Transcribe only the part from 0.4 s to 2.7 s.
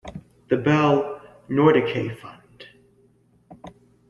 The Bell Nordique Fund.